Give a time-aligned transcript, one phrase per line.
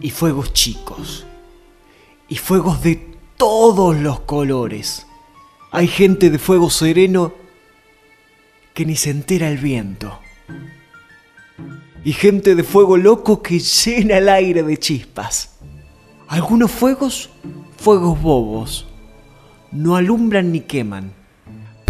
[0.00, 1.26] y fuegos chicos.
[2.28, 2.96] Y fuegos de
[3.36, 5.06] todos los colores.
[5.70, 7.32] Hay gente de fuego sereno
[8.74, 10.18] que ni se entera el viento.
[12.02, 15.58] Y gente de fuego loco que llena el aire de chispas.
[16.28, 17.30] Algunos fuegos,
[17.76, 18.86] fuegos bobos,
[19.72, 21.12] no alumbran ni queman,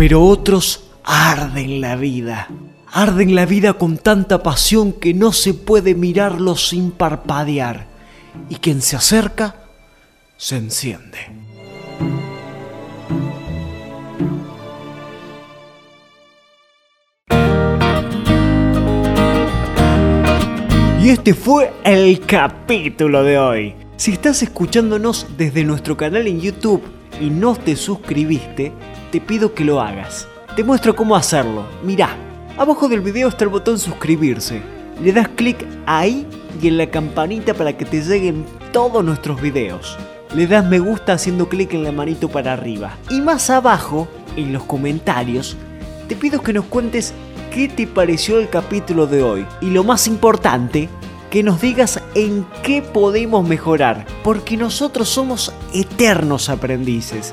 [0.00, 2.48] pero otros arden la vida.
[2.90, 7.86] Arden la vida con tanta pasión que no se puede mirarlos sin parpadear,
[8.48, 9.56] y quien se acerca,
[10.38, 11.18] se enciende.
[21.02, 23.74] Y este fue el capítulo de hoy.
[23.98, 26.82] Si estás escuchándonos desde nuestro canal en YouTube
[27.20, 28.72] y no te suscribiste,
[29.10, 30.28] te pido que lo hagas.
[30.56, 31.64] Te muestro cómo hacerlo.
[31.82, 32.16] Mirá,
[32.56, 34.62] abajo del video está el botón suscribirse.
[35.02, 36.26] Le das clic ahí
[36.62, 39.98] y en la campanita para que te lleguen todos nuestros videos.
[40.34, 42.96] Le das me gusta haciendo clic en la manito para arriba.
[43.08, 44.06] Y más abajo,
[44.36, 45.56] en los comentarios,
[46.08, 47.12] te pido que nos cuentes
[47.52, 49.46] qué te pareció el capítulo de hoy.
[49.60, 50.88] Y lo más importante,
[51.30, 57.32] que nos digas en qué podemos mejorar, porque nosotros somos eternos aprendices